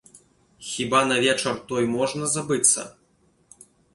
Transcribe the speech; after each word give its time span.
Хіба 0.69 1.01
на 1.09 1.17
вечар 1.25 1.59
той 1.71 1.87
можна 1.97 2.31
забыцца? 2.37 2.87